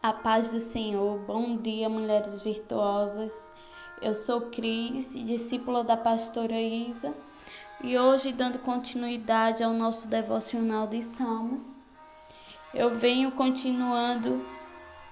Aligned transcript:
A 0.00 0.12
paz 0.12 0.52
do 0.52 0.60
Senhor. 0.60 1.18
Bom 1.26 1.56
dia, 1.56 1.88
mulheres 1.88 2.40
virtuosas. 2.40 3.50
Eu 4.00 4.14
sou 4.14 4.42
Cris, 4.42 5.12
discípula 5.12 5.82
da 5.82 5.96
pastora 5.96 6.54
Isa, 6.54 7.12
e 7.82 7.98
hoje, 7.98 8.32
dando 8.32 8.60
continuidade 8.60 9.64
ao 9.64 9.72
nosso 9.72 10.06
devocional 10.06 10.86
de 10.86 11.02
Salmos, 11.02 11.80
eu 12.72 12.90
venho 12.90 13.32
continuando 13.32 14.46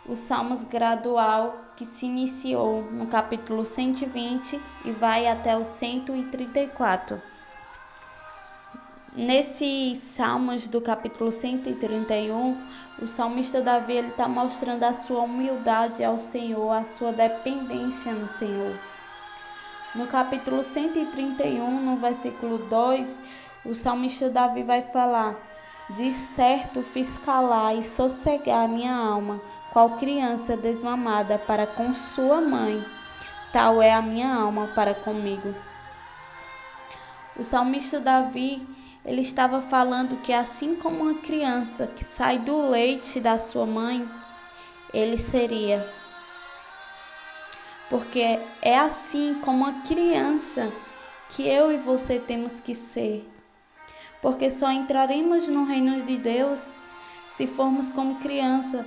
o 0.09 0.15
Salmos 0.15 0.63
gradual 0.63 1.65
que 1.77 1.85
se 1.85 2.07
iniciou 2.07 2.83
no 2.83 3.09
capítulo 3.09 3.65
120 3.65 4.63
e 4.85 4.93
vai 4.93 5.27
até 5.27 5.57
o 5.57 5.65
134. 5.65 7.21
Nesses 9.17 9.97
salmos 9.97 10.69
do 10.69 10.79
capítulo 10.79 11.33
131, 11.33 12.63
o 13.01 13.07
salmista 13.07 13.63
Davi 13.63 13.95
ele 13.95 14.09
está 14.09 14.29
mostrando 14.29 14.85
a 14.85 14.93
sua 14.93 15.23
humildade 15.23 16.05
ao 16.05 16.19
Senhor, 16.19 16.71
a 16.71 16.85
sua 16.85 17.15
dependência 17.15 18.13
no 18.13 18.29
Senhor. 18.29 18.79
No 19.95 20.07
capítulo 20.07 20.63
131, 20.63 21.81
no 21.81 21.97
versículo 21.97 22.59
2, 22.69 23.23
o 23.65 23.75
salmista 23.75 24.29
Davi 24.29 24.63
vai 24.63 24.83
falar: 24.83 25.35
De 25.89 26.13
certo 26.13 26.83
fiz 26.83 27.17
calar 27.17 27.75
e 27.75 27.83
sossegar 27.83 28.69
minha 28.69 28.95
alma, 28.95 29.41
qual 29.73 29.97
criança 29.97 30.59
desmamada 30.59 31.39
para 31.39 31.67
com 31.67 31.95
sua 31.95 32.43
mãe, 32.43 32.85
tal 33.51 33.81
é 33.81 33.95
a 33.95 34.03
minha 34.03 34.35
alma 34.35 34.73
para 34.75 34.95
comigo. 34.95 35.55
O 37.35 37.43
salmista 37.43 37.99
Davi 37.99 38.77
ele 39.07 39.21
estava 39.21 39.61
falando 39.61 40.17
que 40.17 40.33
assim 40.33 40.75
como 40.75 41.05
uma 41.05 41.15
criança 41.21 41.87
que 41.87 42.05
sai 42.05 42.41
do 42.41 42.69
leite 42.69 43.21
da 43.21 43.39
sua 43.39 43.65
mãe, 43.65 44.07
ele 44.93 45.17
seria. 45.17 45.89
Porque 47.89 48.41
é 48.61 48.77
assim 48.77 49.35
como 49.35 49.59
uma 49.59 49.81
criança 49.83 50.73
que 51.29 51.47
eu 51.47 51.71
e 51.71 51.77
você 51.77 52.19
temos 52.19 52.59
que 52.59 52.75
ser. 52.75 53.25
Porque 54.21 54.51
só 54.51 54.73
entraremos 54.73 55.49
no 55.49 55.65
reino 55.65 56.03
de 56.03 56.17
Deus 56.17 56.77
se 57.29 57.47
formos 57.47 57.91
como 57.91 58.19
criança, 58.19 58.85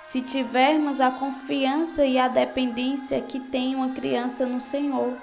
se 0.00 0.22
tivermos 0.22 1.02
a 1.02 1.10
confiança 1.10 2.06
e 2.06 2.18
a 2.18 2.28
dependência 2.28 3.20
que 3.20 3.38
tem 3.38 3.74
uma 3.74 3.90
criança 3.90 4.46
no 4.46 4.58
Senhor 4.58 5.18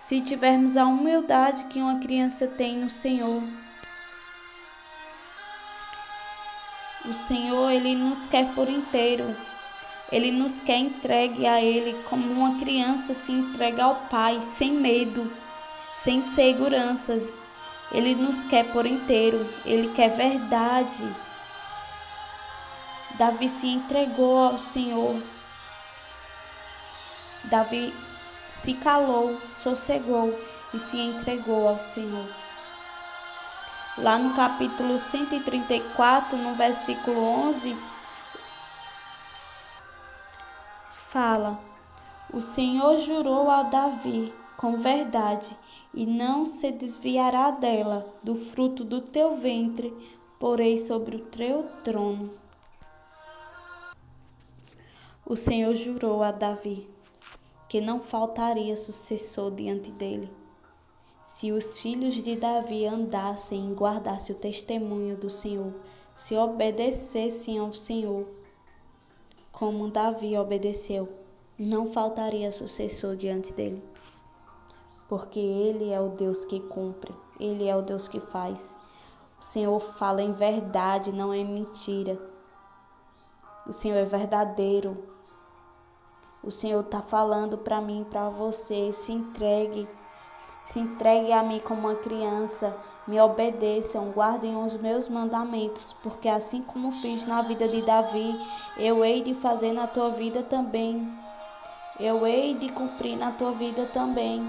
se 0.00 0.20
tivermos 0.20 0.76
a 0.76 0.84
humildade 0.84 1.64
que 1.64 1.80
uma 1.80 1.98
criança 1.98 2.46
tem 2.46 2.76
no 2.76 2.90
Senhor. 2.90 3.42
O 7.04 7.14
Senhor, 7.14 7.70
ele 7.70 7.94
nos 7.94 8.26
quer 8.26 8.52
por 8.54 8.68
inteiro. 8.68 9.36
Ele 10.10 10.30
nos 10.30 10.60
quer 10.60 10.78
entregue 10.78 11.46
a 11.46 11.60
ele 11.60 12.00
como 12.08 12.32
uma 12.32 12.58
criança 12.58 13.12
se 13.12 13.32
entrega 13.32 13.84
ao 13.84 13.96
Pai, 14.08 14.40
sem 14.40 14.72
medo, 14.72 15.32
sem 15.94 16.22
seguranças. 16.22 17.38
Ele 17.92 18.14
nos 18.14 18.44
quer 18.44 18.72
por 18.72 18.86
inteiro, 18.86 19.48
ele 19.64 19.92
quer 19.94 20.10
verdade. 20.10 21.04
Davi 23.16 23.48
se 23.48 23.68
entregou 23.68 24.38
ao 24.38 24.58
Senhor. 24.58 25.22
Davi 27.44 27.94
se 28.56 28.72
calou, 28.72 29.38
sossegou 29.50 30.34
e 30.72 30.78
se 30.78 30.98
entregou 30.98 31.68
ao 31.68 31.78
Senhor. 31.78 32.26
Lá 33.98 34.18
no 34.18 34.34
capítulo 34.34 34.98
134, 34.98 36.38
no 36.38 36.54
versículo 36.54 37.20
11, 37.20 37.76
fala: 40.90 41.60
O 42.32 42.40
Senhor 42.40 42.96
jurou 42.96 43.50
a 43.50 43.62
Davi 43.62 44.32
com 44.56 44.78
verdade 44.78 45.54
e 45.92 46.06
não 46.06 46.46
se 46.46 46.72
desviará 46.72 47.50
dela, 47.50 48.06
do 48.22 48.34
fruto 48.34 48.82
do 48.82 49.02
teu 49.02 49.36
ventre, 49.36 49.94
porei 50.38 50.78
sobre 50.78 51.16
o 51.16 51.20
teu 51.20 51.64
trono. 51.84 52.32
O 55.26 55.36
Senhor 55.36 55.74
jurou 55.74 56.22
a 56.22 56.30
Davi 56.30 56.95
que 57.68 57.80
não 57.80 58.00
faltaria 58.00 58.76
sucessor 58.76 59.50
diante 59.50 59.90
dele. 59.90 60.30
Se 61.24 61.50
os 61.50 61.80
filhos 61.80 62.14
de 62.14 62.36
Davi 62.36 62.86
andassem 62.86 63.70
e 63.70 63.74
guardassem 63.74 64.34
o 64.34 64.38
testemunho 64.38 65.16
do 65.16 65.28
Senhor, 65.28 65.74
se 66.14 66.36
obedecessem 66.36 67.58
ao 67.58 67.74
Senhor, 67.74 68.26
como 69.50 69.90
Davi 69.90 70.36
obedeceu, 70.38 71.08
não 71.58 71.86
faltaria 71.86 72.52
sucessor 72.52 73.16
diante 73.16 73.52
dele. 73.52 73.82
Porque 75.08 75.40
ele 75.40 75.90
é 75.90 76.00
o 76.00 76.10
Deus 76.10 76.44
que 76.44 76.60
cumpre, 76.60 77.12
ele 77.40 77.66
é 77.66 77.74
o 77.74 77.82
Deus 77.82 78.06
que 78.06 78.20
faz. 78.20 78.76
O 79.40 79.42
Senhor 79.42 79.80
fala 79.80 80.22
em 80.22 80.32
verdade, 80.32 81.10
não 81.10 81.32
é 81.32 81.42
mentira. 81.42 82.18
O 83.66 83.72
Senhor 83.72 83.96
é 83.96 84.04
verdadeiro, 84.04 85.15
o 86.46 86.50
Senhor 86.52 86.80
está 86.80 87.02
falando 87.02 87.58
para 87.58 87.80
mim, 87.80 88.06
para 88.08 88.28
você, 88.28 88.92
se 88.92 89.10
entregue. 89.10 89.88
Se 90.64 90.78
entregue 90.78 91.32
a 91.32 91.42
mim 91.42 91.58
como 91.58 91.88
uma 91.88 91.96
criança, 91.96 92.76
me 93.04 93.20
obedeçam, 93.20 94.12
guardem 94.12 94.56
os 94.56 94.76
meus 94.76 95.08
mandamentos, 95.08 95.92
porque 96.04 96.28
assim 96.28 96.62
como 96.62 96.92
fiz 96.92 97.26
na 97.26 97.42
vida 97.42 97.66
de 97.66 97.82
Davi, 97.82 98.40
eu 98.76 99.04
hei 99.04 99.22
de 99.22 99.34
fazer 99.34 99.72
na 99.72 99.88
tua 99.88 100.10
vida 100.10 100.40
também. 100.40 101.12
Eu 101.98 102.24
hei 102.24 102.54
de 102.54 102.68
cumprir 102.68 103.16
na 103.16 103.32
tua 103.32 103.50
vida 103.50 103.86
também. 103.86 104.48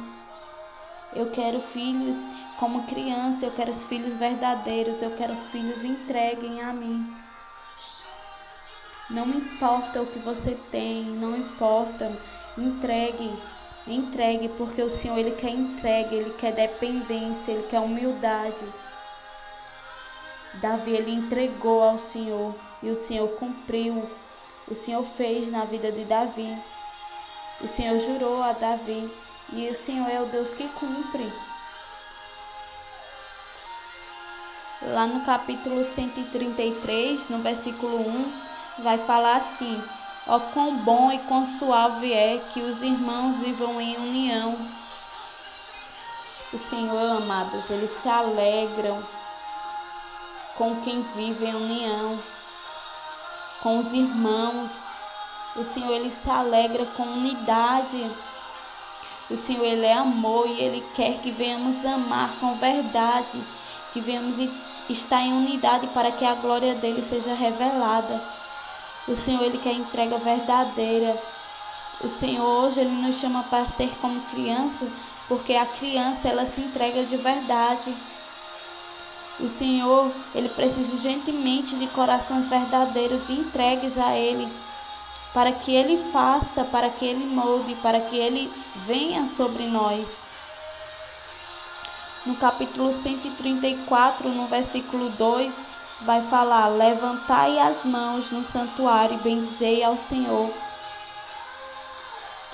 Eu 1.15 1.31
quero 1.31 1.59
filhos 1.59 2.29
como 2.59 2.85
criança, 2.85 3.45
eu 3.45 3.51
quero 3.51 3.71
os 3.71 3.87
filhos 3.87 4.15
verdadeiros, 4.15 5.01
eu 5.01 5.15
quero 5.15 5.35
filhos 5.35 5.83
entreguem 5.83 6.61
a 6.61 6.71
mim. 6.71 7.26
Não 9.09 9.25
importa 9.29 10.01
o 10.01 10.05
que 10.05 10.19
você 10.19 10.57
tem, 10.69 11.03
não 11.03 11.37
importa, 11.37 12.11
entregue, 12.57 13.31
entregue, 13.87 14.49
porque 14.49 14.81
o 14.81 14.89
Senhor 14.89 15.17
ele 15.17 15.31
quer 15.31 15.51
entregue, 15.51 16.15
ele 16.15 16.33
quer 16.33 16.51
dependência, 16.51 17.53
ele 17.53 17.67
quer 17.67 17.79
humildade. 17.79 18.67
Davi 20.55 20.91
ele 20.91 21.11
entregou 21.11 21.81
ao 21.81 21.97
Senhor 21.97 22.53
e 22.83 22.89
o 22.89 22.95
Senhor 22.95 23.29
cumpriu. 23.37 24.09
O 24.67 24.75
Senhor 24.75 25.03
fez 25.03 25.49
na 25.49 25.63
vida 25.63 25.89
de 25.89 26.03
Davi. 26.03 26.61
O 27.61 27.67
Senhor 27.67 27.97
jurou 27.97 28.43
a 28.43 28.51
Davi 28.51 29.09
e 29.53 29.69
o 29.69 29.75
Senhor 29.75 30.09
é 30.09 30.21
o 30.21 30.25
Deus 30.25 30.53
que 30.53 30.67
cumpre. 30.69 31.31
Lá 34.81 35.07
no 35.07 35.25
capítulo 35.25 35.83
133, 35.83 37.29
no 37.29 37.39
versículo 37.39 37.97
1, 37.99 38.56
vai 38.79 38.97
falar 38.97 39.37
assim: 39.37 39.81
Ó, 40.27 40.35
oh, 40.35 40.39
quão 40.53 40.75
bom 40.77 41.11
e 41.11 41.19
quão 41.19 41.45
suave 41.45 42.11
é 42.11 42.41
que 42.53 42.61
os 42.61 42.83
irmãos 42.83 43.39
vivam 43.39 43.79
em 43.79 43.95
união. 43.95 44.57
O 46.51 46.57
Senhor, 46.57 47.17
amados, 47.17 47.69
eles 47.69 47.91
se 47.91 48.09
alegram 48.09 49.01
com 50.57 50.81
quem 50.81 51.01
vive 51.15 51.45
em 51.45 51.55
união, 51.55 52.19
com 53.61 53.77
os 53.79 53.93
irmãos. 53.93 54.87
O 55.55 55.63
Senhor, 55.63 55.93
ele 55.93 56.11
se 56.11 56.29
alegra 56.29 56.85
com 56.85 57.03
unidade. 57.03 58.11
O 59.29 59.37
Senhor, 59.37 59.65
ele 59.65 59.85
é 59.85 59.93
amor 59.93 60.47
e 60.47 60.59
ele 60.59 60.85
quer 60.95 61.19
que 61.19 61.31
venhamos 61.31 61.85
amar 61.85 62.31
com 62.39 62.55
verdade, 62.55 63.43
que 63.93 64.01
venhamos 64.01 64.37
estar 64.89 65.21
em 65.21 65.33
unidade 65.33 65.87
para 65.87 66.11
que 66.11 66.25
a 66.25 66.35
glória 66.35 66.75
dele 66.75 67.03
seja 67.03 67.33
revelada. 67.33 68.21
O 69.07 69.15
Senhor 69.15 69.43
ele 69.43 69.57
quer 69.57 69.73
entrega 69.73 70.17
verdadeira. 70.17 71.21
O 72.01 72.09
Senhor 72.09 72.45
hoje 72.45 72.81
ele 72.81 72.91
nos 72.91 73.15
chama 73.15 73.43
para 73.43 73.65
ser 73.65 73.89
como 74.01 74.19
criança, 74.29 74.87
porque 75.27 75.53
a 75.53 75.65
criança 75.65 76.27
ela 76.27 76.45
se 76.45 76.61
entrega 76.61 77.03
de 77.03 77.15
verdade. 77.15 77.95
O 79.39 79.47
Senhor, 79.47 80.11
ele 80.33 80.49
precisa 80.49 80.93
urgentemente 80.93 81.75
de 81.75 81.87
corações 81.87 82.47
verdadeiros 82.47 83.29
entregues 83.29 83.97
a 83.97 84.15
ele, 84.15 84.51
para 85.33 85.51
que 85.51 85.73
ele 85.73 86.11
faça, 86.11 86.65
para 86.65 86.89
que 86.89 87.05
ele 87.05 87.25
molde, 87.25 87.75
para 87.75 88.01
que 88.01 88.17
ele 88.17 88.51
venha 88.75 89.27
sobre 89.27 89.67
nós. 89.67 90.27
No 92.25 92.35
capítulo 92.35 92.91
134, 92.91 94.27
no 94.29 94.47
versículo 94.47 95.09
2, 95.11 95.63
vai 96.01 96.21
falar: 96.21 96.67
Levantai 96.67 97.59
as 97.59 97.83
mãos 97.83 98.31
no 98.31 98.43
santuário 98.43 99.15
e 99.15 99.23
bendizei 99.23 99.83
ao 99.83 99.97
Senhor. 99.97 100.51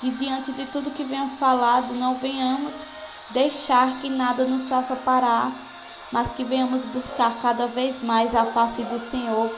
Que 0.00 0.10
diante 0.10 0.52
de 0.52 0.66
tudo 0.66 0.90
que 0.90 1.04
venha 1.04 1.28
falado, 1.28 1.94
não 1.94 2.14
venhamos 2.14 2.84
deixar 3.30 4.00
que 4.00 4.08
nada 4.08 4.44
nos 4.44 4.68
faça 4.68 4.94
parar, 4.96 5.50
mas 6.12 6.32
que 6.32 6.44
venhamos 6.44 6.84
buscar 6.84 7.40
cada 7.40 7.66
vez 7.66 8.00
mais 8.00 8.34
a 8.34 8.44
face 8.44 8.82
do 8.84 8.98
Senhor, 8.98 9.50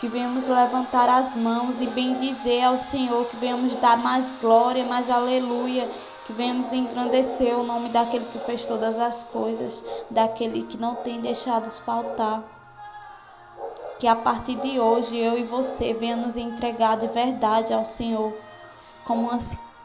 que 0.00 0.08
venhamos 0.08 0.46
levantar 0.46 1.08
as 1.08 1.34
mãos 1.34 1.80
e 1.80 1.86
bendizer 1.86 2.64
ao 2.64 2.76
Senhor, 2.76 3.26
que 3.26 3.36
venhamos 3.36 3.74
dar 3.76 3.96
mais 3.96 4.34
glória, 4.40 4.84
mais 4.84 5.08
aleluia, 5.08 5.88
que 6.26 6.32
venhamos 6.32 6.72
engrandecer 6.72 7.58
o 7.58 7.64
nome 7.64 7.88
daquele 7.88 8.26
que 8.26 8.38
fez 8.38 8.64
todas 8.64 8.98
as 8.98 9.22
coisas, 9.22 9.82
daquele 10.10 10.64
que 10.64 10.76
não 10.76 10.96
tem 10.96 11.20
deixado 11.20 11.70
faltar. 11.70 12.55
Que 13.98 14.06
a 14.06 14.14
partir 14.14 14.56
de 14.56 14.78
hoje 14.78 15.16
eu 15.16 15.38
e 15.38 15.42
você 15.42 15.94
venha 15.94 16.16
nos 16.16 16.36
entregar 16.36 16.96
de 16.96 17.06
verdade 17.06 17.72
ao 17.72 17.84
Senhor, 17.84 18.32
como 19.06 19.28
uma, 19.28 19.38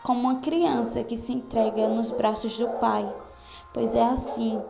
como 0.03 0.19
uma 0.19 0.39
criança 0.39 1.03
que 1.03 1.15
se 1.15 1.33
entrega 1.33 1.87
nos 1.87 2.11
braços 2.11 2.57
do 2.57 2.67
Pai, 2.79 3.11
pois 3.73 3.95
é 3.95 4.03
assim 4.03 4.61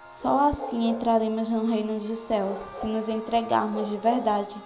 só 0.00 0.48
assim 0.48 0.88
entraremos 0.88 1.50
no 1.50 1.66
reino 1.66 1.98
dos 1.98 2.18
céus, 2.20 2.58
se 2.60 2.86
nos 2.86 3.08
entregarmos 3.08 3.88
de 3.88 3.96
verdade, 3.96 4.56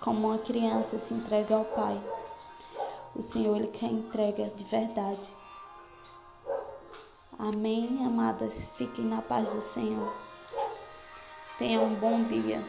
como 0.00 0.28
uma 0.28 0.38
criança 0.38 0.98
se 0.98 1.14
entrega 1.14 1.54
ao 1.56 1.64
Pai. 1.64 2.00
O 3.14 3.22
Senhor, 3.22 3.56
Ele 3.56 3.68
quer 3.68 3.86
entrega 3.86 4.50
de 4.54 4.64
verdade. 4.64 5.34
Amém, 7.38 8.04
amadas? 8.04 8.66
Fiquem 8.76 9.04
na 9.04 9.22
paz 9.22 9.54
do 9.54 9.60
Senhor. 9.60 10.12
Tenham 11.56 11.84
um 11.84 11.94
bom 11.94 12.24
dia. 12.24 12.64